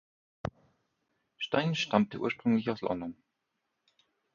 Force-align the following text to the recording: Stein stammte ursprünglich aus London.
Stein 1.37 1.75
stammte 1.75 2.17
ursprünglich 2.17 2.67
aus 2.71 2.81
London. 2.81 3.15